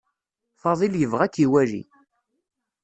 Faḍil 0.61 0.93
yebɣa 0.97 1.21
ad 1.25 1.31
k-iwali. 1.33 1.83